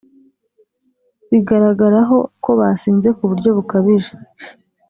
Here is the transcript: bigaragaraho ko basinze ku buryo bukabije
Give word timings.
bigaragaraho 1.31 2.17
ko 2.43 2.51
basinze 2.59 3.09
ku 3.17 3.23
buryo 3.29 3.49
bukabije 3.57 4.13